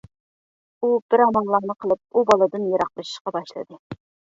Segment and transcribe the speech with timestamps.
[0.81, 3.85] ئۇ بىر ئاماللارنى قىلىپ ئۇ بالىدىن يىراقلىشىشقا باشلىدى.